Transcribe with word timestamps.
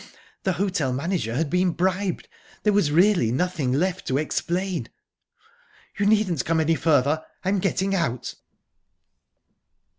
The 0.41 0.53
hotel 0.53 0.91
manager 0.93 1.35
had 1.35 1.47
been 1.47 1.73
bribed. 1.73 2.27
There 2.63 2.73
was 2.73 2.89
really 2.89 3.31
nothing 3.31 3.71
left 3.71 4.07
to 4.07 4.17
explain... 4.17 4.89
"You 5.95 6.07
needn't 6.07 6.43
come 6.43 6.59
any 6.59 6.73
further. 6.73 7.23
I'm 7.45 7.59
getting 7.59 7.93
out." 7.93 8.33